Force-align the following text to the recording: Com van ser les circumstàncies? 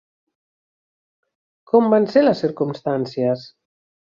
Com 1.73 1.93
van 1.95 2.09
ser 2.15 2.25
les 2.27 2.43
circumstàncies? 2.47 3.47